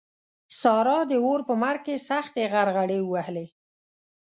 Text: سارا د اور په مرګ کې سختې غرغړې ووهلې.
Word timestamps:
سارا 0.59 0.99
د 1.11 1.11
اور 1.25 1.39
په 1.47 1.53
مرګ 1.61 1.81
کې 1.85 2.03
سختې 2.09 2.43
غرغړې 2.51 2.99
ووهلې. 3.03 3.45